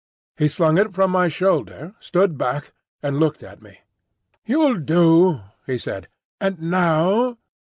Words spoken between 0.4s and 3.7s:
slung it from my shoulder, stood back and looked at